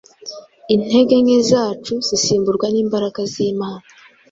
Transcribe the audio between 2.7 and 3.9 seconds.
n’imbaraga z’Imana